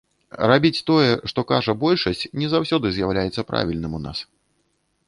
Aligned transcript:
Рабіць 0.51 0.83
тое, 0.87 1.11
што 1.31 1.43
кажа 1.53 1.75
большасць, 1.83 2.27
не 2.45 2.51
заўсёды 2.55 2.87
з'яўляецца 2.97 3.47
правільным 3.53 3.93
у 4.01 4.03
нас. 4.09 4.29